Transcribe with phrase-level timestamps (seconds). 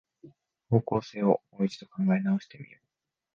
[0.71, 2.87] 方向性をもう一度考え直してみよう